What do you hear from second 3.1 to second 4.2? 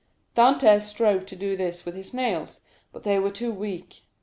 were too weak.